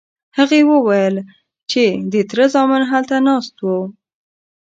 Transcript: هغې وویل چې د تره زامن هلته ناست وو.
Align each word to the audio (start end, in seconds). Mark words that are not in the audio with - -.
هغې 0.37 0.61
وویل 0.71 1.15
چې 1.71 1.83
د 2.11 2.13
تره 2.29 2.45
زامن 2.53 2.81
هلته 2.91 3.15
ناست 3.27 3.55
وو. 3.65 3.79